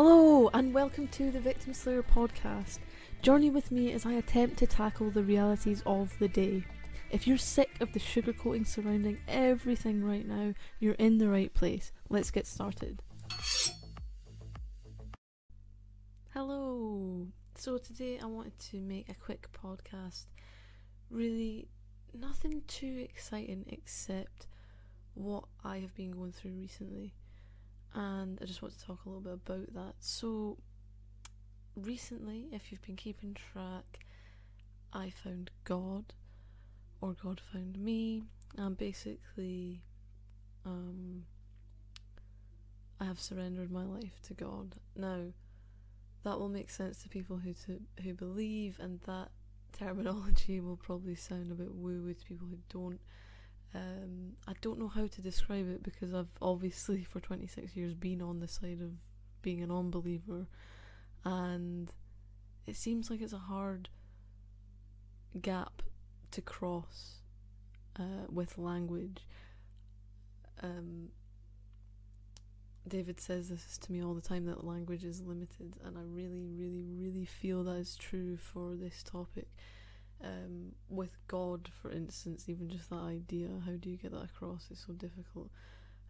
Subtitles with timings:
[0.00, 2.78] Hello, and welcome to the Victim Slayer podcast.
[3.20, 6.64] Journey with me as I attempt to tackle the realities of the day.
[7.10, 11.90] If you're sick of the sugarcoating surrounding everything right now, you're in the right place.
[12.08, 13.02] Let's get started.
[16.32, 17.26] Hello.
[17.56, 20.26] So today I wanted to make a quick podcast.
[21.10, 21.66] Really,
[22.14, 24.46] nothing too exciting except
[25.14, 27.14] what I have been going through recently
[27.94, 29.94] and I just want to talk a little bit about that.
[30.00, 30.58] So,
[31.74, 34.04] recently, if you've been keeping track,
[34.92, 36.12] I found God,
[37.00, 38.22] or God found me,
[38.56, 39.82] and basically,
[40.64, 41.24] um,
[43.00, 44.76] I have surrendered my life to God.
[44.96, 45.26] Now,
[46.24, 49.30] that will make sense to people who to, who believe, and that
[49.72, 53.00] terminology will probably sound a bit woo woo to people who don't.
[53.74, 58.22] Um, I don't know how to describe it because I've obviously for 26 years been
[58.22, 58.92] on the side of
[59.42, 60.46] being an unbeliever,
[61.24, 61.92] and
[62.66, 63.88] it seems like it's a hard
[65.40, 65.82] gap
[66.30, 67.20] to cross
[67.98, 69.26] uh, with language.
[70.62, 71.10] Um,
[72.86, 76.46] David says this to me all the time that language is limited, and I really,
[76.46, 79.48] really, really feel that is true for this topic
[80.22, 84.68] um, with God, for instance, even just that idea, how do you get that across
[84.70, 85.50] is so difficult.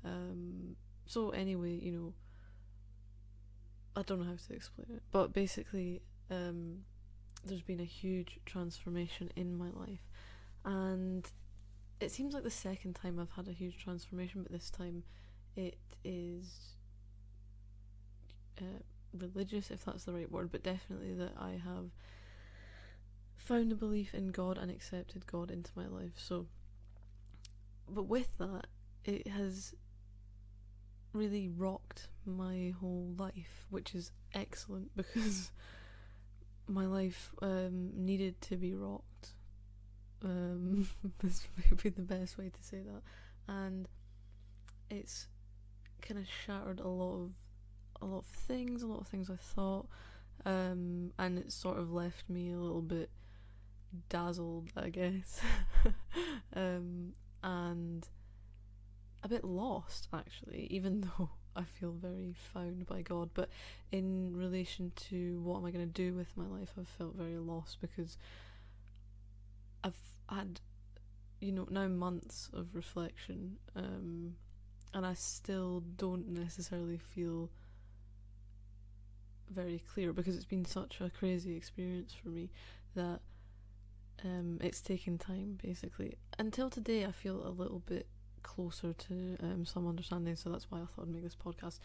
[0.04, 2.14] Um, so, anyway, you know,
[3.96, 6.84] I don't know how to explain it, but basically, um,
[7.44, 10.08] there's been a huge transformation in my life,
[10.64, 11.28] and
[12.00, 15.02] it seems like the second time I've had a huge transformation, but this time
[15.56, 16.74] it is
[18.60, 18.82] uh,
[19.18, 21.90] religious, if that's the right word, but definitely that I have
[23.38, 26.12] found a belief in God and accepted God into my life.
[26.16, 26.46] So,
[27.88, 28.66] but with that,
[29.04, 29.74] it has
[31.12, 35.50] really rocked my whole life, which is excellent because
[36.66, 39.32] my life um, needed to be rocked.
[40.22, 40.88] Um,
[41.20, 43.02] this would be the best way to say that,
[43.52, 43.88] and
[44.90, 45.28] it's
[46.02, 47.30] kind of shattered a lot of
[48.00, 49.86] a lot of things, a lot of things I thought,
[50.44, 53.10] um, and it sort of left me a little bit
[54.08, 55.40] dazzled, I guess,
[56.54, 57.12] um,
[57.42, 58.06] and
[59.22, 63.30] a bit lost actually, even though I feel very found by God.
[63.34, 63.48] But
[63.90, 67.38] in relation to what am I going to do with my life, I've felt very
[67.38, 68.16] lost because
[69.82, 69.98] I've
[70.28, 70.60] had,
[71.40, 74.34] you know, now months of reflection, um,
[74.94, 77.50] and I still don't necessarily feel
[79.50, 82.50] very clear because it's been such a crazy experience for me
[82.94, 83.20] that
[84.24, 86.18] um, it's taken time basically.
[86.38, 88.06] Until today, I feel a little bit
[88.42, 91.78] closer to um, some understanding, so that's why I thought I'd make this podcast.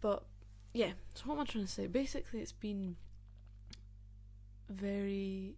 [0.00, 0.24] But
[0.74, 1.86] yeah, so what am I trying to say?
[1.86, 2.96] Basically, it's been
[4.68, 5.54] very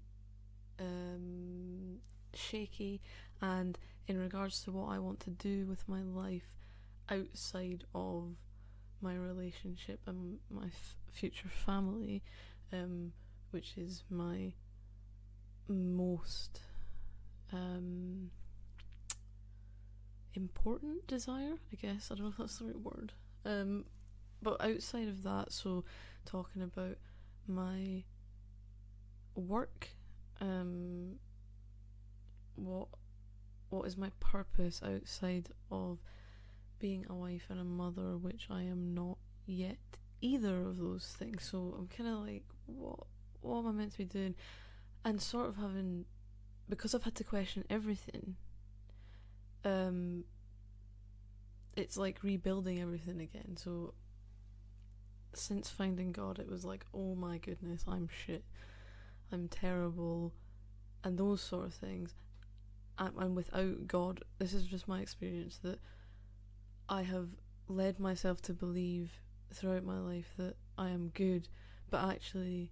[0.80, 1.98] um,
[2.34, 3.00] shaky,
[3.40, 6.50] and in regards to what I want to do with my life
[7.08, 8.34] outside of
[9.00, 12.22] my relationship and my f- future family,
[12.72, 13.12] um,
[13.50, 14.52] which is my
[15.68, 16.60] most
[17.52, 18.30] um,
[20.34, 22.10] important desire, I guess.
[22.10, 23.12] I don't know if that's the right word.
[23.44, 23.84] Um,
[24.42, 25.84] but outside of that, so
[26.24, 26.98] talking about
[27.46, 28.04] my
[29.34, 29.88] work,
[30.40, 31.16] um,
[32.56, 32.88] what
[33.70, 35.98] what is my purpose outside of
[36.78, 39.78] being a wife and a mother, which I am not yet
[40.20, 41.48] either of those things.
[41.50, 43.06] So I'm kind of like, what
[43.40, 44.34] what am I meant to be doing?
[45.04, 46.06] And sort of having
[46.68, 48.36] because I've had to question everything.
[49.64, 50.24] Um,
[51.76, 53.56] it's like rebuilding everything again.
[53.56, 53.94] So
[55.34, 58.44] since finding God, it was like, oh my goodness, I'm shit,
[59.32, 60.32] I'm terrible,
[61.02, 62.14] and those sort of things.
[62.98, 65.80] And, and without God, this is just my experience that
[66.88, 67.28] I have
[67.68, 69.20] led myself to believe
[69.52, 71.48] throughout my life that I am good,
[71.90, 72.70] but actually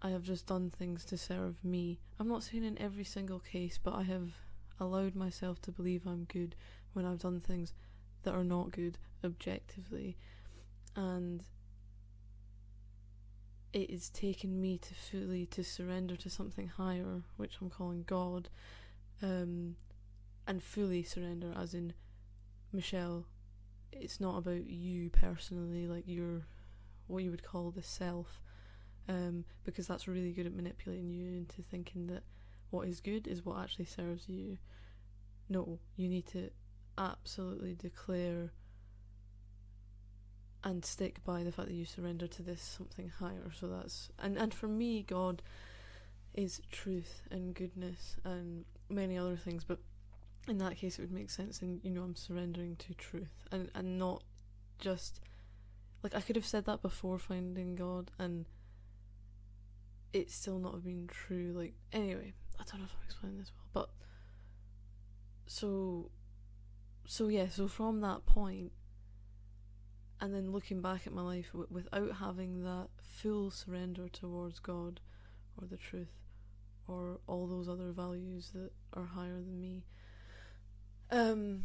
[0.00, 1.98] I have just done things to serve me.
[2.20, 4.30] I'm not saying in every single case, but I have
[4.78, 6.54] allowed myself to believe I'm good
[6.92, 7.72] when I've done things
[8.22, 10.16] that are not good objectively.
[10.94, 11.42] And
[13.72, 18.48] it is taken me to fully to surrender to something higher, which I'm calling God,
[19.22, 19.76] um,
[20.46, 21.92] and fully surrender, as in
[22.72, 23.26] Michelle.
[23.92, 26.46] It's not about you personally, like you're
[27.06, 28.40] what you would call the self
[29.08, 32.22] um, because that's really good at manipulating you into thinking that
[32.70, 34.58] what is good is what actually serves you.
[35.48, 36.50] No, you need to
[36.98, 38.50] absolutely declare
[40.64, 43.50] and stick by the fact that you surrender to this something higher.
[43.58, 45.42] So that's and and for me, God
[46.34, 49.78] is truth and goodness and many other things, but
[50.46, 51.62] in that case, it would make sense.
[51.62, 54.22] And you know, I'm surrendering to truth and and not
[54.78, 55.20] just
[56.02, 58.44] like I could have said that before finding God and
[60.12, 61.52] it still not have been true.
[61.54, 63.90] Like anyway, I don't know if I'm explaining this well, but
[65.46, 66.10] so
[67.06, 68.72] so yeah, so from that point,
[70.20, 75.00] and then looking back at my life w- without having that full surrender towards God
[75.60, 76.12] or the truth
[76.86, 79.84] or all those other values that are higher than me,
[81.10, 81.64] um,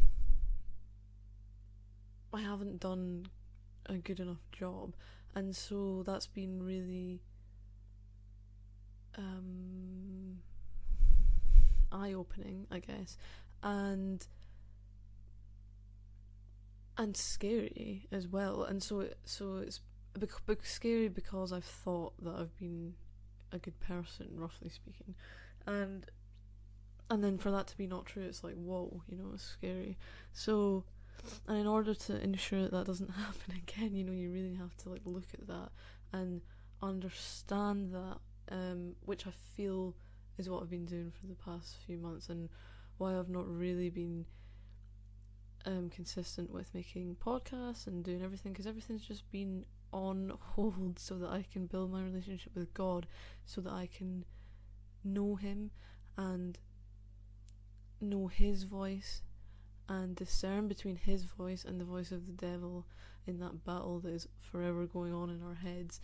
[2.33, 3.27] I haven't done
[3.85, 4.95] a good enough job,
[5.35, 7.21] and so that's been really
[9.17, 10.39] um,
[11.91, 13.17] eye opening, I guess,
[13.61, 14.25] and
[16.97, 18.63] and scary as well.
[18.63, 19.81] And so so it's
[20.63, 22.93] scary because I've thought that I've been
[23.51, 25.15] a good person, roughly speaking,
[25.65, 26.05] and
[27.09, 29.97] and then for that to be not true, it's like whoa, you know, it's scary.
[30.33, 30.83] So.
[31.47, 34.75] And in order to ensure that that doesn't happen again, you know, you really have
[34.77, 35.69] to like look at that
[36.11, 36.41] and
[36.81, 38.17] understand that
[38.51, 39.95] um, which I feel
[40.37, 42.49] is what I've been doing for the past few months and
[42.97, 44.25] why I've not really been
[45.65, 51.15] um, consistent with making podcasts and doing everything because everything's just been on hold so
[51.15, 53.07] that I can build my relationship with God
[53.45, 54.25] so that I can
[55.03, 55.71] know Him
[56.17, 56.57] and
[58.01, 59.21] know His voice
[59.87, 62.85] and discern between His voice and the voice of the devil
[63.25, 66.01] in that battle that is forever going on in our heads.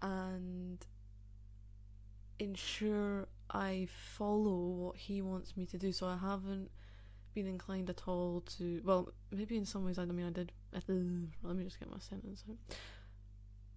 [0.00, 0.84] And
[2.42, 5.92] ensure I follow what he wants me to do.
[5.92, 6.70] So I haven't
[7.34, 8.80] been inclined at all to.
[8.84, 10.52] Well, maybe in some ways, I mean, I did.
[10.72, 12.56] Let me just get my sentence out.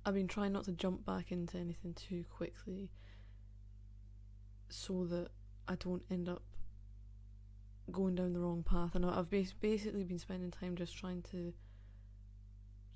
[0.06, 2.92] I've been trying not to jump back into anything too quickly
[4.70, 5.30] so that
[5.68, 6.44] I don't end up
[7.92, 8.96] going down the wrong path.
[8.96, 11.54] And I've basically been spending time just trying to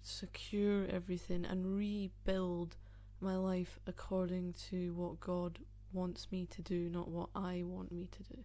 [0.01, 2.77] secure everything and rebuild
[3.21, 5.59] my life according to what God
[5.91, 8.39] wants me to do, not what I want me to do.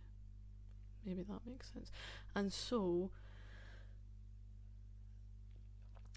[1.05, 1.91] Maybe that makes sense.
[2.35, 3.11] And so,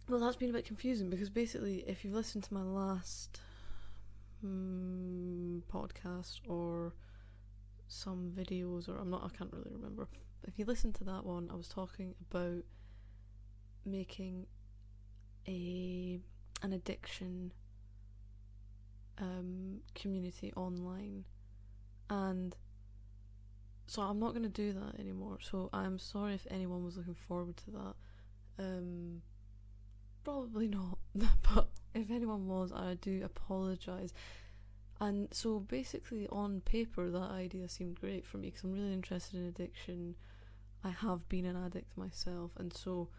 [0.08, 3.42] well, that's been a bit confusing because basically, if you've listened to my last
[4.46, 6.94] mm, podcast or
[7.88, 10.08] some videos, or I'm not, I can't really remember.
[10.42, 12.64] But if you listen to that one, I was talking about
[13.86, 14.46] making
[15.48, 16.20] a
[16.62, 17.52] an addiction
[19.20, 21.26] um, community online,
[22.10, 22.56] and
[23.88, 25.38] so I'm not going to do that anymore.
[25.42, 27.96] So I'm sorry if anyone was looking forward to that.
[28.60, 29.22] Um,
[30.24, 30.98] probably not,
[31.54, 34.14] but if anyone was, I do apologise.
[35.00, 39.40] And so basically, on paper, that idea seemed great for me because I'm really interested
[39.40, 40.16] in addiction.
[40.84, 43.10] I have been an addict myself, and so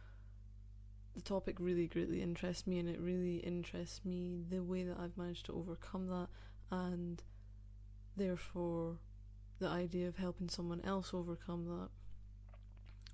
[1.18, 5.16] the topic really greatly interests me, and it really interests me the way that I've
[5.16, 6.28] managed to overcome that,
[6.70, 7.20] and
[8.16, 8.98] therefore
[9.58, 11.88] the idea of helping someone else overcome that,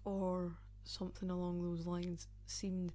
[0.04, 0.52] or
[0.84, 2.92] something along those lines, seemed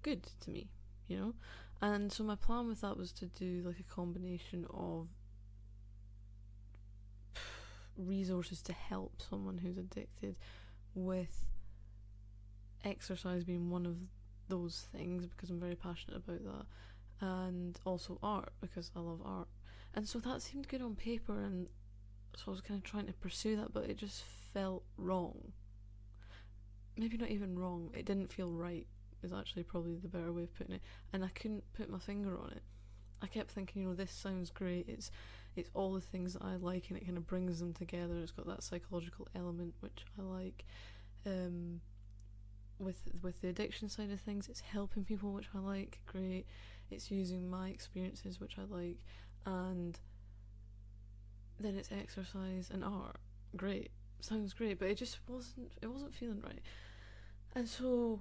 [0.00, 0.70] good to me,
[1.06, 1.34] you know?
[1.82, 5.08] And so my plan with that was to do like a combination of
[7.98, 10.36] resources to help someone who's addicted
[10.94, 11.49] with
[12.84, 13.96] exercise being one of
[14.48, 19.48] those things because I'm very passionate about that, and also art because I love art.
[19.94, 21.68] And so that seemed good on paper, and
[22.36, 24.22] so I was kind of trying to pursue that, but it just
[24.52, 25.52] felt wrong.
[26.96, 28.86] Maybe not even wrong, it didn't feel right,
[29.22, 30.82] is actually probably the better way of putting it.
[31.12, 32.62] And I couldn't put my finger on it.
[33.22, 34.86] I kept thinking, you know, this sounds great.
[34.88, 35.10] It's
[35.56, 38.18] it's all the things that I like, and it kind of brings them together.
[38.18, 40.64] It's got that psychological element which I like.
[41.26, 41.80] Um,
[42.80, 46.00] with with the addiction side of things, it's helping people, which I like.
[46.06, 46.46] Great.
[46.90, 48.98] It's using my experiences, which I like,
[49.46, 49.98] and
[51.58, 53.16] then it's exercise and art.
[53.56, 53.90] Great.
[54.20, 55.72] Sounds great, but it just wasn't.
[55.80, 56.60] It wasn't feeling right,
[57.54, 58.20] and so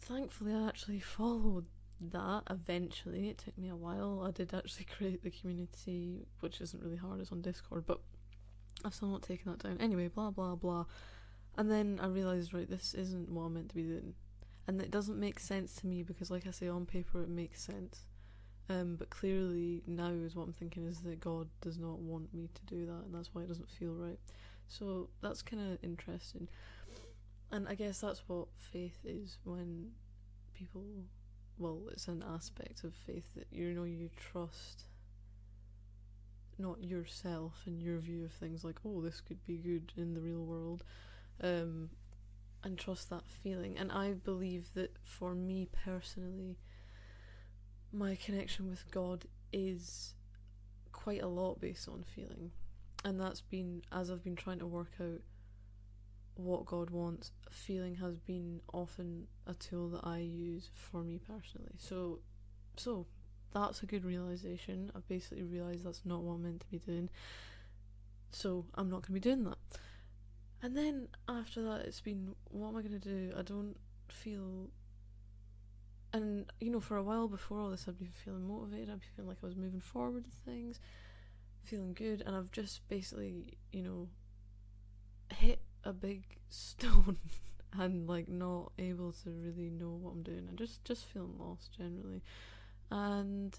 [0.00, 1.66] thankfully, I actually followed
[2.00, 3.28] that eventually.
[3.28, 4.24] It took me a while.
[4.26, 8.00] I did actually create the community, which isn't really hard, it's on Discord, but
[8.84, 9.78] I've still not taken that down.
[9.80, 10.86] Anyway, blah blah blah.
[11.56, 14.14] And then I realised, right, this isn't what I'm meant to be doing.
[14.66, 17.62] And it doesn't make sense to me because, like I say, on paper it makes
[17.62, 18.02] sense.
[18.68, 22.48] Um, but clearly now is what I'm thinking is that God does not want me
[22.52, 24.18] to do that, and that's why it doesn't feel right.
[24.68, 26.48] So that's kind of interesting.
[27.52, 29.92] And I guess that's what faith is when
[30.58, 30.82] people
[31.58, 34.84] well it's an aspect of faith that you know you trust
[36.58, 40.20] not yourself and your view of things like oh this could be good in the
[40.20, 40.82] real world
[41.42, 41.90] um,
[42.62, 46.58] and trust that feeling and i believe that for me personally
[47.92, 50.14] my connection with god is
[50.92, 52.50] quite a lot based on feeling
[53.04, 55.20] and that's been as i've been trying to work out
[56.36, 61.72] what God wants, feeling has been often a tool that I use for me personally.
[61.78, 62.20] So,
[62.76, 63.06] so
[63.52, 64.92] that's a good realization.
[64.94, 67.08] I've basically realized that's not what I'm meant to be doing.
[68.32, 69.58] So I'm not going to be doing that.
[70.62, 73.32] And then after that, it's been what am I going to do?
[73.38, 73.76] I don't
[74.08, 74.68] feel.
[76.12, 78.90] And you know, for a while before all this, I'd been feeling motivated.
[78.90, 80.80] I'd be feeling like I was moving forward with things,
[81.64, 84.08] feeling good, and I've just basically, you know,
[85.34, 87.18] hit a big stone
[87.78, 91.76] and like not able to really know what I'm doing and just just feeling lost
[91.76, 92.22] generally
[92.90, 93.58] and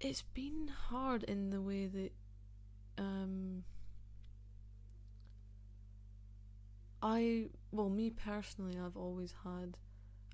[0.00, 2.12] it's been hard in the way that
[2.98, 3.64] um
[7.04, 9.76] I well me personally I've always had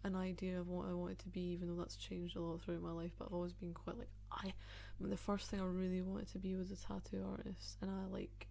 [0.05, 2.83] an idea of what I wanted to be even though that's changed a lot throughout
[2.83, 4.53] my life but I've always been quite like I, I
[4.99, 8.07] mean, the first thing I really wanted to be was a tattoo artist and I
[8.11, 8.47] like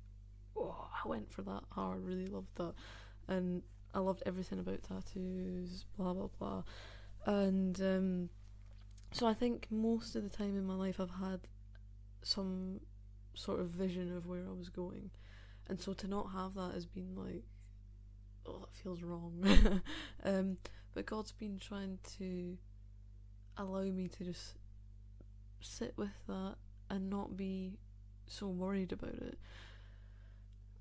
[0.59, 2.73] oh, I went for that hard, really loved that.
[3.27, 3.61] And
[3.93, 6.63] I loved everything about tattoos, blah blah blah.
[7.25, 8.29] And um,
[9.11, 11.41] so I think most of the time in my life I've had
[12.21, 12.81] some
[13.33, 15.11] sort of vision of where I was going.
[15.67, 17.43] And so to not have that has been like,
[18.49, 19.81] oh, it feels wrong.
[20.23, 20.57] um,
[20.93, 22.57] but God's been trying to
[23.57, 24.55] allow me to just
[25.61, 26.55] sit with that
[26.89, 27.77] and not be
[28.25, 29.37] so worried about it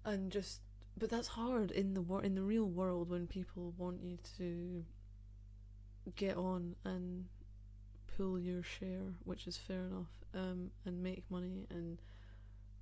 [0.05, 0.61] and just
[0.97, 4.85] but that's hard in the wor- in the real world when people want you to
[6.17, 7.27] get on and
[8.17, 12.01] pull your share, which is fair enough, um, and make money and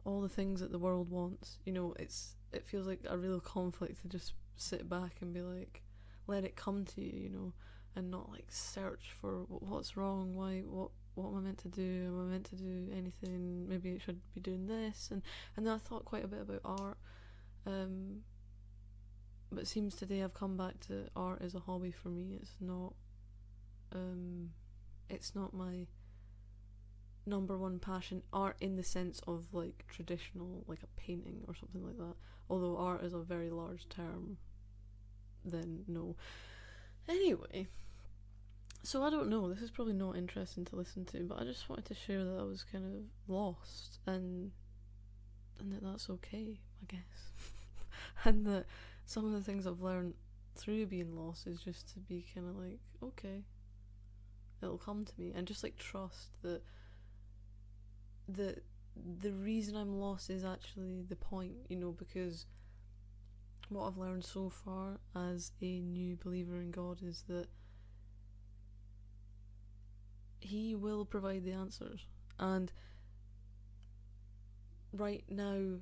[0.04, 1.58] all the things that the world wants.
[1.66, 5.42] You know, it's it feels like a real conflict to just sit back and be
[5.42, 5.82] like,
[6.26, 7.52] let it come to you, you know,
[7.94, 12.04] and not like search for what's wrong, why, what, what am I meant to do?
[12.08, 13.68] Am I meant to do anything?
[13.68, 15.22] Maybe I should be doing this, and
[15.56, 16.98] and then I thought quite a bit about art
[17.66, 18.22] um,
[19.50, 22.38] but it seems today I've come back to art as a hobby for me.
[22.40, 22.94] It's not,
[23.92, 24.50] um,
[25.10, 25.86] it's not my
[27.26, 28.22] number one passion.
[28.32, 32.14] Art in the sense of like traditional, like a painting or something like that.
[32.48, 34.38] Although art is a very large term,
[35.44, 36.16] then no.
[37.08, 37.68] Anyway,
[38.82, 39.48] so I don't know.
[39.48, 42.38] This is probably not interesting to listen to, but I just wanted to share that
[42.38, 43.02] I was kind of
[43.32, 44.52] lost and
[45.58, 47.30] and that that's okay, I guess.
[48.24, 48.66] and that
[49.06, 50.14] some of the things I've learned
[50.54, 53.42] through being lost is just to be kind of like, okay,
[54.62, 56.62] it'll come to me, and just like trust that
[58.28, 58.56] the
[59.20, 62.46] the reason I'm lost is actually the point, you know, because
[63.68, 67.46] what I've learned so far as a new believer in God is that
[70.40, 72.06] He will provide the answers,
[72.38, 72.72] and
[74.92, 75.78] right now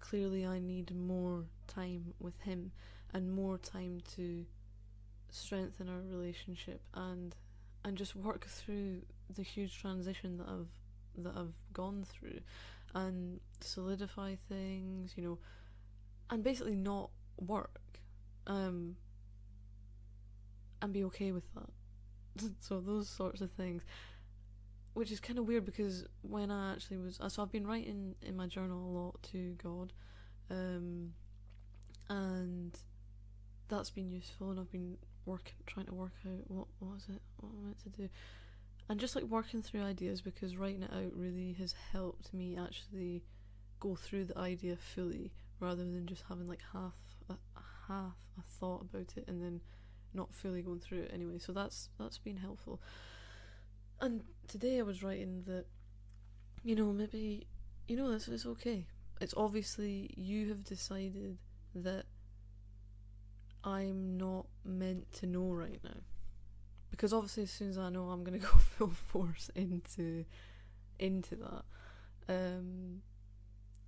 [0.00, 2.72] clearly I need more time with him
[3.12, 4.44] and more time to
[5.30, 7.34] strengthen our relationship and
[7.84, 9.02] and just work through
[9.34, 10.68] the huge transition that I've
[11.18, 12.40] that I've gone through
[12.94, 15.38] and solidify things, you know,
[16.30, 17.80] and basically not work.
[18.46, 18.96] Um
[20.82, 22.50] and be okay with that.
[22.60, 23.82] so those sorts of things
[24.94, 28.36] which is kind of weird because when I actually was so I've been writing in
[28.36, 29.92] my journal a lot to God,
[30.50, 31.12] um,
[32.08, 32.76] and
[33.68, 34.50] that's been useful.
[34.50, 37.78] And I've been working, trying to work out what what was it, what I meant
[37.80, 38.08] to do,
[38.88, 43.22] and just like working through ideas because writing it out really has helped me actually
[43.80, 46.94] go through the idea fully rather than just having like half
[47.30, 47.34] a
[47.88, 49.60] half a thought about it and then
[50.12, 51.38] not fully going through it anyway.
[51.38, 52.80] So that's that's been helpful.
[54.00, 55.64] And today I was writing that,
[56.62, 57.46] you know, maybe,
[57.88, 58.86] you know, this is okay.
[59.20, 61.38] It's obviously you have decided
[61.74, 62.04] that
[63.62, 66.00] I'm not meant to know right now.
[66.94, 70.24] Because obviously, as soon as I know, I'm going to go full force into
[70.98, 71.64] into that.
[72.28, 73.02] Um,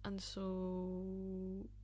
[0.04, 1.04] and so,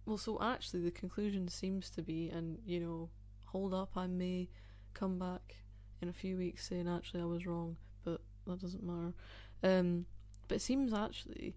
[0.05, 3.09] well, so actually, the conclusion seems to be, and you know,
[3.47, 4.49] hold up, I may
[4.95, 5.57] come back
[6.01, 9.15] in a few weeks saying actually I was wrong, but that doesn't matter.
[9.63, 10.07] Um,
[10.49, 11.55] but it seems actually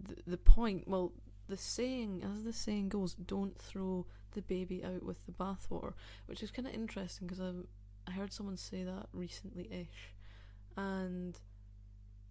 [0.00, 0.86] the the point.
[0.86, 1.12] Well,
[1.48, 5.92] the saying, as the saying goes, don't throw the baby out with the bathwater,
[6.26, 7.50] which is kind of interesting because I
[8.06, 10.14] I heard someone say that recently ish,
[10.76, 11.38] and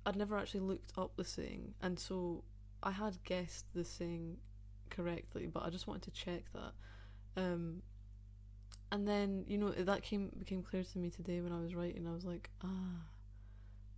[0.06, 2.44] I'd never actually looked up the saying, and so
[2.84, 4.38] I had guessed the saying
[4.90, 7.42] correctly, but I just wanted to check that.
[7.42, 7.82] Um,
[8.92, 12.08] and then you know that came became clear to me today when I was writing.
[12.08, 13.06] I was like, ah,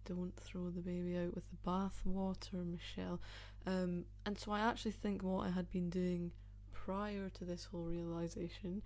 [0.05, 3.19] don't throw the baby out with the bathwater, Michelle.
[3.65, 6.31] Um, and so I actually think what I had been doing
[6.73, 8.81] prior to this whole realization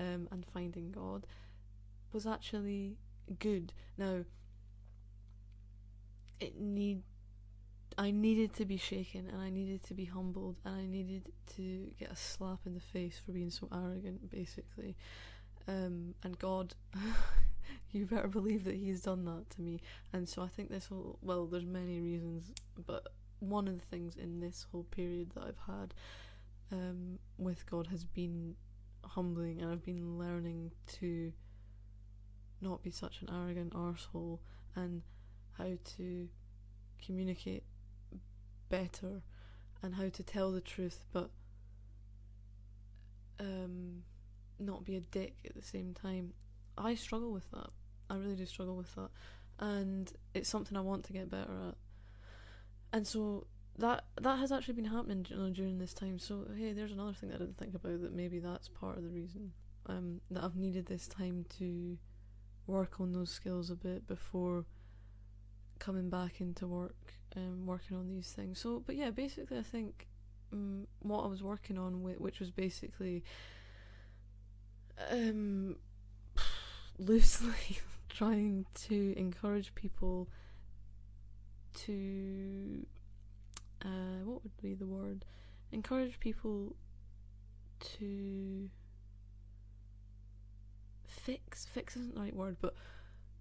[0.00, 1.26] um, and finding God
[2.16, 2.96] was actually
[3.40, 3.74] good.
[3.98, 4.24] Now,
[6.40, 7.02] it need
[7.98, 11.90] I needed to be shaken and I needed to be humbled and I needed to
[11.98, 14.96] get a slap in the face for being so arrogant, basically.
[15.68, 16.74] Um, and God,
[17.92, 19.80] you better believe that He's done that to me.
[20.14, 22.50] And so I think this whole well, there's many reasons,
[22.86, 23.08] but
[23.40, 25.92] one of the things in this whole period that I've had
[26.72, 28.54] um, with God has been
[29.04, 31.32] humbling, and I've been learning to
[32.68, 34.38] not be such an arrogant arsehole
[34.74, 35.02] and
[35.58, 36.28] how to
[37.04, 37.64] communicate
[38.68, 39.22] better
[39.82, 41.30] and how to tell the truth but
[43.38, 44.02] um,
[44.58, 46.32] not be a dick at the same time.
[46.78, 47.70] I struggle with that.
[48.08, 49.10] I really do struggle with that.
[49.58, 51.74] And it's something I want to get better at.
[52.92, 53.46] And so
[53.78, 56.18] that that has actually been happening you know, during this time.
[56.18, 59.04] So hey, there's another thing that I didn't think about that maybe that's part of
[59.04, 59.52] the reason
[59.86, 61.98] um, that I've needed this time to
[62.66, 64.64] work on those skills a bit before
[65.78, 68.58] coming back into work and um, working on these things.
[68.58, 70.06] So, but yeah, basically, I think
[70.52, 73.24] um, what I was working on, which was basically
[75.10, 75.76] um,
[76.98, 80.28] loosely trying to encourage people
[81.74, 82.86] to
[83.84, 85.24] uh, what would be the word?
[85.72, 86.74] Encourage people
[87.98, 88.70] to
[91.26, 92.74] fix fix isn't the right word, but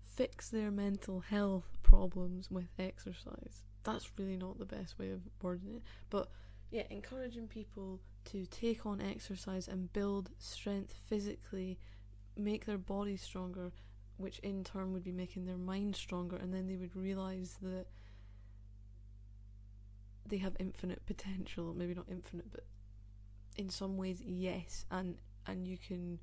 [0.03, 3.63] fix their mental health problems with exercise.
[3.83, 5.83] That's really not the best way of wording it.
[6.09, 6.29] But
[6.71, 11.77] yeah, encouraging people to take on exercise and build strength physically,
[12.35, 13.71] make their body stronger,
[14.17, 17.85] which in turn would be making their mind stronger, and then they would realize that
[20.25, 21.75] they have infinite potential.
[21.77, 22.65] Maybe not infinite, but
[23.57, 26.17] in some ways, yes, and and you can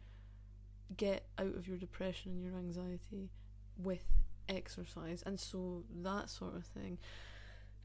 [0.97, 3.31] get out of your depression and your anxiety
[3.77, 4.05] with
[4.49, 6.99] exercise, and so that sort of thing.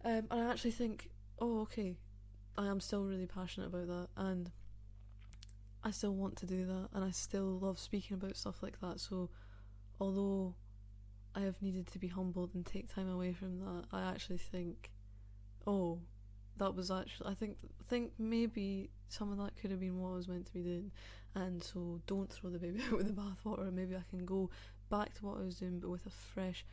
[0.04, 1.96] Um, and I actually think, oh, okay,
[2.58, 4.52] I am still really passionate about that, and
[5.84, 9.00] I still want to do that, and I still love speaking about stuff like that.
[9.00, 9.30] So,
[10.00, 10.56] although
[11.36, 14.92] I have needed to be humbled and take time away from that, I actually think,
[15.66, 16.00] oh,
[16.58, 20.16] that was actually I think think maybe some of that could have been what I
[20.16, 20.92] was meant to be doing,
[21.36, 23.72] and so don't throw the baby out with the bathwater.
[23.72, 24.50] Maybe I can go
[24.90, 26.66] back to what I was doing, but with a fresh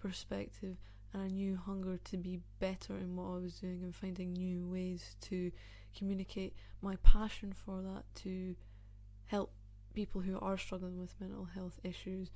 [0.00, 0.76] perspective
[1.12, 4.66] and a new hunger to be better in what I was doing and finding new
[4.66, 5.50] ways to
[5.96, 8.54] communicate my passion for that to
[9.26, 9.52] help
[9.94, 12.30] people who are struggling with mental health issues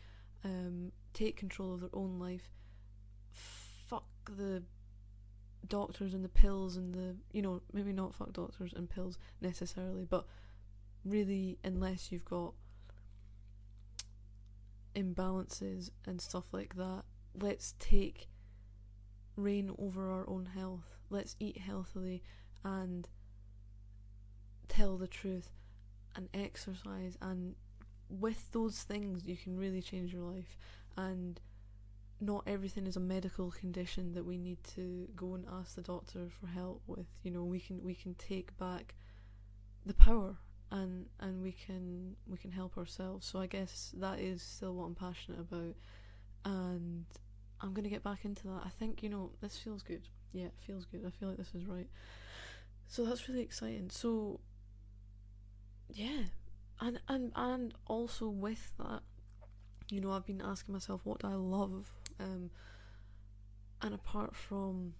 [0.45, 2.51] um, take control of their own life.
[3.31, 4.63] Fuck the
[5.69, 10.05] doctors and the pills and the you know maybe not fuck doctors and pills necessarily,
[10.05, 10.27] but
[11.05, 12.55] really unless you've got
[14.95, 17.03] imbalances and stuff like that,
[17.35, 18.29] let's take
[19.37, 20.97] reign over our own health.
[21.11, 22.23] Let's eat healthily
[22.65, 23.09] and
[24.69, 25.51] tell the truth
[26.15, 27.55] and exercise and
[28.09, 30.57] with those things you can really change your life
[30.97, 31.41] and
[32.23, 36.29] not everything is a medical condition that we need to go and ask the doctor
[36.41, 38.95] for help with you know we can we can take back
[39.85, 40.37] the power
[40.71, 44.85] and and we can we can help ourselves so i guess that is still what
[44.85, 45.75] i'm passionate about
[46.45, 47.05] and
[47.61, 48.63] I'm gonna get back into that.
[48.65, 50.03] I think you know this feels good.
[50.33, 51.05] Yeah, it feels good.
[51.07, 51.89] I feel like this is right.
[52.89, 53.89] So that's really exciting.
[53.91, 54.41] So
[55.93, 56.25] yeah,
[56.81, 59.03] and and and also with that,
[59.91, 62.51] you know, I've been asking myself what do I love, um,
[63.81, 64.95] and apart from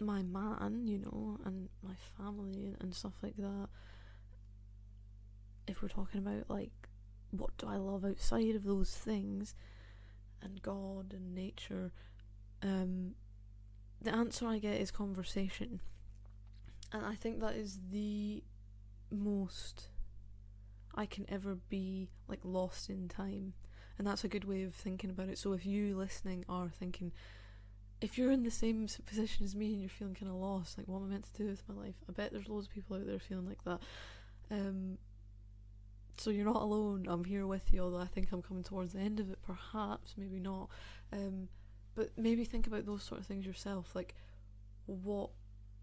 [0.00, 3.68] my man, you know, and my family and, stuff like that.
[5.66, 6.88] If we're talking about like
[7.30, 9.54] what do I love outside of those things,
[10.42, 11.92] and God and nature,
[12.62, 13.14] um,
[14.00, 15.80] the answer I get is conversation.
[16.92, 18.42] And I think that is the
[19.10, 19.88] most
[20.94, 23.54] I can ever be like lost in time.
[23.98, 25.38] And that's a good way of thinking about it.
[25.38, 27.12] So if you listening are thinking,
[28.00, 30.86] if you're in the same position as me and you're feeling kind of lost, like
[30.86, 31.96] what am I meant to do with my life?
[32.08, 33.80] I bet there's loads of people out there feeling like that.
[34.50, 34.98] Um,
[36.16, 37.06] so you're not alone.
[37.08, 40.14] I'm here with you, although I think I'm coming towards the end of it, perhaps,
[40.16, 40.68] maybe not.
[41.12, 41.48] Um,
[41.94, 43.94] but maybe think about those sort of things yourself.
[43.94, 44.14] Like,
[44.86, 45.30] what,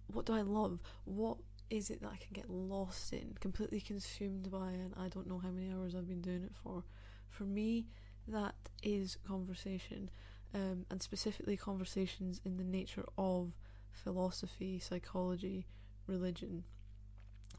[0.08, 0.80] what do I love?
[1.04, 1.38] What
[1.70, 5.40] is it that I can get lost in, completely consumed by, and I don't know
[5.40, 6.84] how many hours I've been doing it for.
[7.30, 7.88] For me,
[8.28, 10.10] that is conversation,
[10.54, 13.52] um, and specifically conversations in the nature of
[13.92, 15.66] philosophy, psychology,
[16.08, 16.64] religion.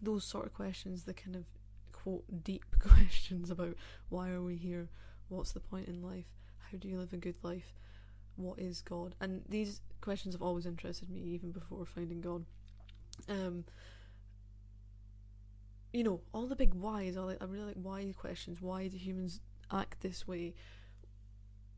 [0.00, 1.44] Those sort of questions, the kind of
[1.92, 3.76] quote deep questions about
[4.08, 4.88] why are we here,
[5.28, 6.26] what's the point in life,
[6.70, 7.74] how do you live a good life,
[8.36, 12.44] what is God, and these questions have always interested me even before finding God.
[13.28, 13.64] Um,
[15.92, 17.16] you know, all the big whys.
[17.16, 17.38] I like.
[17.40, 18.60] I really like why questions.
[18.60, 20.54] Why do humans act this way?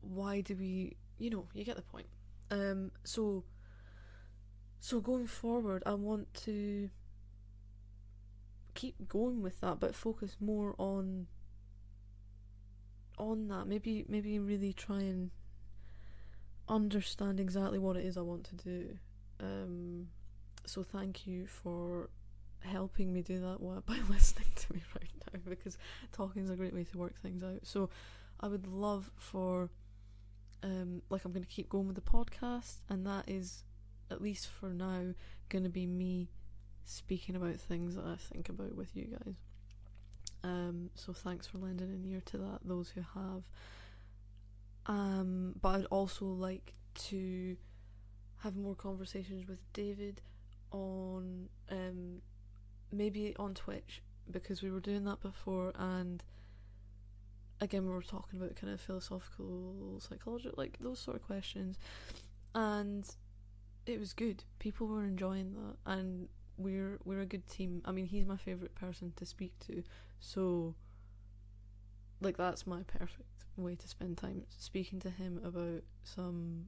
[0.01, 0.95] Why do we?
[1.17, 2.07] You know, you get the point.
[2.51, 2.91] Um.
[3.03, 3.43] So.
[4.81, 6.89] So going forward, I want to
[8.75, 11.27] keep going with that, but focus more on
[13.17, 13.67] on that.
[13.67, 15.31] Maybe maybe really try and
[16.69, 18.97] understand exactly what it is I want to do.
[19.41, 20.07] Um,
[20.65, 22.09] so thank you for
[22.61, 25.18] helping me do that by listening to me right
[25.49, 25.77] because
[26.11, 27.59] talking is a great way to work things out.
[27.63, 27.89] So
[28.39, 29.69] I would love for
[30.63, 33.63] um like I'm going to keep going with the podcast and that is
[34.11, 35.13] at least for now
[35.49, 36.29] going to be me
[36.85, 39.35] speaking about things that I think about with you guys.
[40.43, 43.43] Um so thanks for lending an ear to that those who have.
[44.85, 46.73] Um but I'd also like
[47.09, 47.55] to
[48.39, 50.21] have more conversations with David
[50.71, 52.21] on um
[52.91, 56.23] maybe on Twitch because we were doing that before and
[57.61, 61.77] again we were talking about kind of philosophical psychological like those sort of questions
[62.55, 63.15] and
[63.85, 64.43] it was good.
[64.59, 67.81] People were enjoying that and we're we're a good team.
[67.85, 69.83] I mean he's my favorite person to speak to
[70.19, 70.75] so
[72.21, 73.23] like that's my perfect
[73.55, 76.67] way to spend time speaking to him about some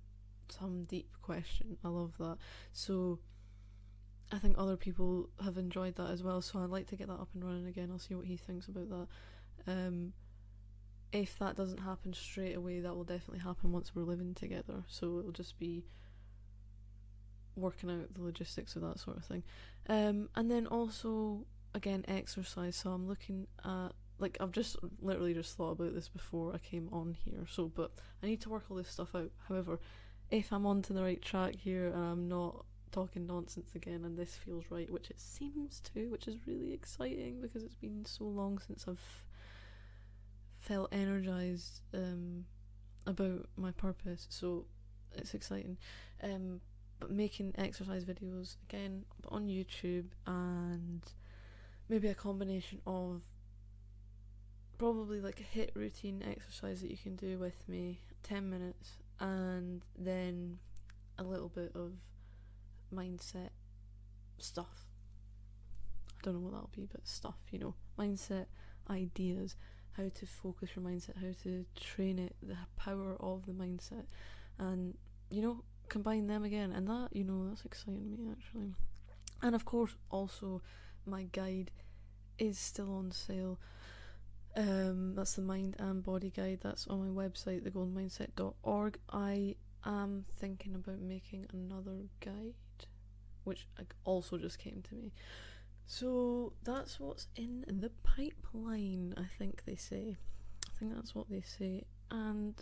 [0.50, 1.78] some deep question.
[1.84, 2.38] I love that.
[2.74, 3.20] So
[4.32, 7.20] I think other people have enjoyed that as well, so I'd like to get that
[7.20, 7.90] up and running again.
[7.92, 9.08] I'll see what he thinks about that.
[9.68, 10.14] Um,
[11.12, 14.84] if that doesn't happen straight away, that will definitely happen once we're living together.
[14.88, 15.84] So it'll just be
[17.58, 19.44] working out the logistics of that sort of thing.
[19.90, 22.78] Um, and then also, again, exercise.
[22.78, 23.90] So I'm looking at,
[24.20, 27.46] like, I've just literally just thought about this before I came on here.
[27.52, 27.92] So, but
[28.24, 29.32] I need to work all this stuff out.
[29.50, 29.82] However,
[30.30, 34.36] if I'm onto the right track here and I'm not talking nonsense again and this
[34.36, 38.60] feels right, which it seems to, which is really exciting because it's been so long
[38.60, 39.26] since I've
[40.60, 42.46] felt energized um,
[43.06, 44.28] about my purpose.
[44.30, 44.66] So
[45.16, 45.78] it's exciting.
[46.24, 46.62] Um,
[47.00, 51.02] but making exercise videos again on YouTube and
[51.90, 53.22] maybe a combination of
[54.78, 59.82] probably like a HIIT routine exercise that you can do with me 10 minutes and
[59.98, 60.58] then
[61.18, 61.92] a little bit of
[62.94, 63.50] mindset
[64.38, 64.86] stuff.
[66.20, 68.46] I don't know what that'll be, but stuff, you know, mindset
[68.90, 69.56] ideas,
[69.94, 74.06] how to focus your mindset, how to train it, the power of the mindset,
[74.60, 74.96] and
[75.30, 76.72] you know, combine them again.
[76.72, 78.74] And that, you know, that's exciting me actually.
[79.42, 80.62] And of course, also
[81.06, 81.72] my guide
[82.38, 83.60] is still on sale.
[84.56, 86.60] Um, that's the mind and body guide.
[86.62, 89.00] That's on my website, thegoldenmindset.org.
[89.12, 92.56] I am thinking about making another guide
[93.44, 93.68] which
[94.04, 95.12] also just came to me.
[95.86, 100.16] So that's what's in the pipeline, I think they say.
[100.68, 101.84] I think that's what they say.
[102.10, 102.56] And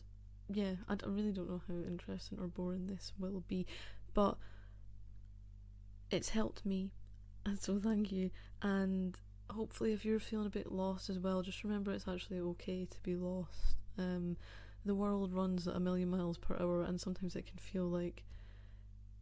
[0.51, 3.67] yeah, I, d- I really don't know how interesting or boring this will be,
[4.13, 4.37] but
[6.11, 6.91] it's helped me,
[7.45, 8.31] and so thank you.
[8.61, 9.15] And
[9.49, 12.99] hopefully, if you're feeling a bit lost as well, just remember it's actually okay to
[13.01, 13.75] be lost.
[13.97, 14.37] Um,
[14.85, 18.23] the world runs at a million miles per hour, and sometimes it can feel like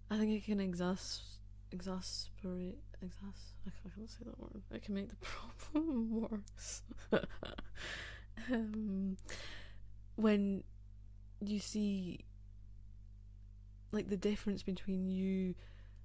[0.09, 1.36] I think it can exhaust
[1.71, 4.61] exasperate exas I can't say that word.
[4.71, 6.81] It can make the problem worse.
[8.51, 9.17] um,
[10.15, 10.63] when
[11.41, 12.19] you see
[13.91, 15.55] like the difference between you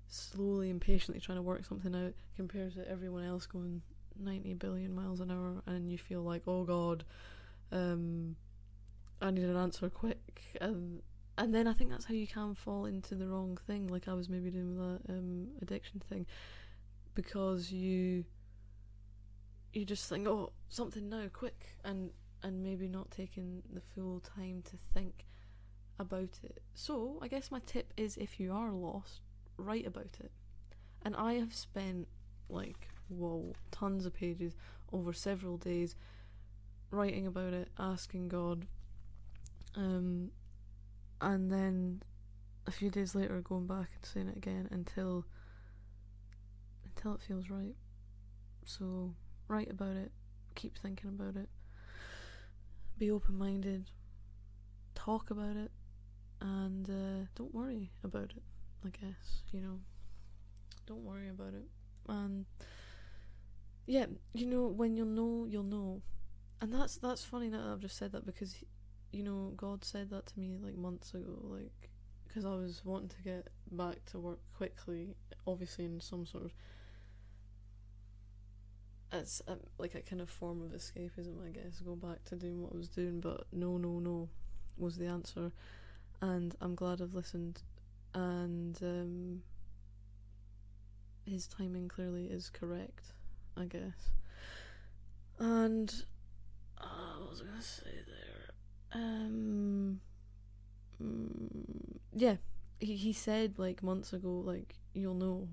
[0.07, 3.81] slowly and patiently trying to work something out compared to everyone else going
[4.21, 7.05] 90 billion miles an hour and you feel like oh god
[7.73, 8.37] um
[9.23, 11.01] I need an answer quick and
[11.39, 14.15] and then I think that's how you can fall into the wrong thing, like I
[14.15, 16.27] was maybe doing with that um, addiction thing,
[17.15, 18.25] because you
[19.73, 22.11] you just think, oh, something now, quick, and
[22.43, 25.27] and maybe not taking the full time to think
[25.99, 26.63] about it.
[26.75, 29.21] So I guess my tip is, if you are lost,
[29.57, 30.33] write about it.
[31.05, 32.09] And I have spent
[32.49, 34.55] like whoa, tons of pages
[34.93, 35.95] over several days
[36.91, 38.67] writing about it, asking God,
[39.77, 40.31] um,
[41.23, 42.03] and then
[42.67, 45.25] a few days later going back and saying it again until
[46.85, 47.75] until it feels right.
[48.65, 49.15] So
[49.49, 50.13] write about it,
[50.55, 51.49] keep thinking about it,
[52.99, 53.91] be open minded,
[54.95, 55.71] talk about it,
[56.41, 58.43] and uh, don't worry about it.
[58.85, 59.79] I guess you know,
[60.87, 61.69] don't worry about it,
[62.09, 62.47] and
[63.87, 66.03] yeah, you know when you'll know, you'll know,
[66.61, 68.57] and that's that's funny now that I've just said that because
[69.13, 71.91] you know God said that to me like months ago, like
[72.27, 75.15] because I was wanting to get back to work quickly,
[75.47, 76.53] obviously in some sort of
[79.13, 82.63] it's um, like a kind of form of escapism, I guess, go back to doing
[82.63, 84.29] what I was doing, but no, no, no
[84.79, 85.53] was the answer,
[86.21, 87.61] and I'm glad I've listened,
[88.15, 89.43] and um,
[91.27, 93.13] his timing clearly is correct,
[93.57, 94.11] I guess,
[95.39, 95.95] and
[96.81, 98.22] uh, what was I gonna say there?
[98.95, 100.01] Um,
[101.03, 102.37] mm, yeah,
[102.81, 105.49] he he said like months ago, like you'll know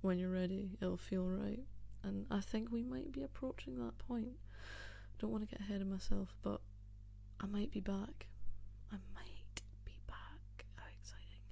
[0.00, 1.64] when you're ready, it'll feel right
[2.06, 4.38] and I think we might be approaching that point.
[5.18, 6.60] Don't want to get ahead of myself, but
[7.40, 8.28] I might be back.
[8.92, 10.66] I might be back.
[10.76, 11.42] How exciting!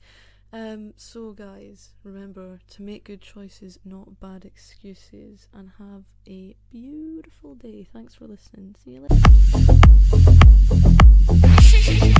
[0.52, 7.54] Um, so guys, remember to make good choices, not bad excuses, and have a beautiful
[7.54, 7.88] day.
[7.92, 8.76] Thanks for listening.
[8.84, 9.60] See you later.
[11.64, 12.13] Shh, shh, shh.